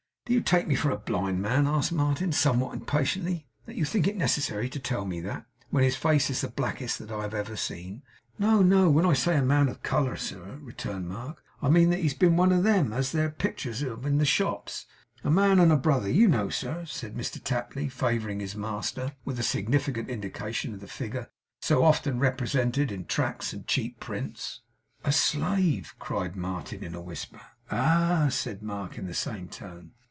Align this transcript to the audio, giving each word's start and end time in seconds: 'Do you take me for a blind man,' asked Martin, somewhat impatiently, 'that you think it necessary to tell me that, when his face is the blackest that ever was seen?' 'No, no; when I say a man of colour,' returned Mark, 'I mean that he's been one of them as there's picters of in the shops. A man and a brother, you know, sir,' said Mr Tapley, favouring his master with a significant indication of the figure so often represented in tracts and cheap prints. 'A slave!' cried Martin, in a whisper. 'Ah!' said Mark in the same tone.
'Do 0.25 0.35
you 0.35 0.41
take 0.41 0.65
me 0.65 0.75
for 0.77 0.91
a 0.91 0.97
blind 0.97 1.41
man,' 1.41 1.67
asked 1.67 1.91
Martin, 1.91 2.31
somewhat 2.31 2.73
impatiently, 2.73 3.47
'that 3.65 3.75
you 3.75 3.83
think 3.83 4.07
it 4.07 4.15
necessary 4.15 4.69
to 4.69 4.79
tell 4.79 5.03
me 5.03 5.19
that, 5.19 5.45
when 5.71 5.83
his 5.83 5.97
face 5.97 6.29
is 6.29 6.39
the 6.39 6.47
blackest 6.47 6.99
that 6.99 7.11
ever 7.11 7.43
was 7.51 7.59
seen?' 7.59 8.01
'No, 8.39 8.61
no; 8.61 8.89
when 8.89 9.05
I 9.05 9.11
say 9.11 9.35
a 9.35 9.41
man 9.41 9.67
of 9.67 9.83
colour,' 9.83 10.15
returned 10.61 11.09
Mark, 11.09 11.43
'I 11.61 11.69
mean 11.71 11.89
that 11.89 11.99
he's 11.99 12.13
been 12.13 12.37
one 12.37 12.53
of 12.53 12.63
them 12.63 12.93
as 12.93 13.11
there's 13.11 13.33
picters 13.39 13.81
of 13.81 14.05
in 14.05 14.19
the 14.19 14.25
shops. 14.25 14.85
A 15.25 15.29
man 15.29 15.59
and 15.59 15.69
a 15.69 15.75
brother, 15.75 16.09
you 16.09 16.29
know, 16.29 16.47
sir,' 16.47 16.85
said 16.85 17.13
Mr 17.13 17.43
Tapley, 17.43 17.89
favouring 17.89 18.39
his 18.39 18.55
master 18.55 19.11
with 19.25 19.37
a 19.37 19.43
significant 19.43 20.07
indication 20.09 20.73
of 20.73 20.79
the 20.79 20.87
figure 20.87 21.29
so 21.61 21.83
often 21.83 22.19
represented 22.19 22.89
in 22.89 23.03
tracts 23.03 23.51
and 23.51 23.67
cheap 23.67 23.99
prints. 23.99 24.61
'A 25.03 25.11
slave!' 25.11 25.93
cried 25.99 26.37
Martin, 26.37 26.85
in 26.85 26.95
a 26.95 27.01
whisper. 27.01 27.41
'Ah!' 27.69 28.29
said 28.29 28.63
Mark 28.63 28.97
in 28.97 29.07
the 29.07 29.13
same 29.13 29.49
tone. 29.49 29.91